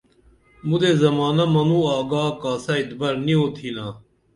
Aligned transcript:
مُدے 0.67 0.91
زمانہ 1.01 1.45
منوں 1.53 1.83
آگا 1.97 2.23
کاسہ 2.41 2.73
اتبر 2.79 3.13
نی 3.25 3.33
اوتِھنا 3.37 3.85